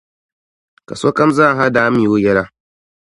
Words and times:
Ka 0.87 0.95
sokam 1.01 1.29
zaaha 1.37 1.65
daa 1.75 1.89
mi 1.95 2.03
o 2.13 2.15
yɛla. 2.23 2.43